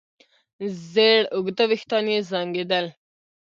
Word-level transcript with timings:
زېړ 0.91 1.21
اوږده 1.35 1.63
وېښتان 1.69 2.05
يې 2.13 2.19
زانګېدل. 2.31 2.85